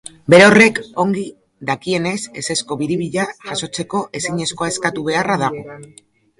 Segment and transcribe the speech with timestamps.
[0.33, 1.25] Berorrek ongi
[1.69, 5.67] dakienez, ezezko biribila jasotzeko, ezinezkoa eskatu beharra dago.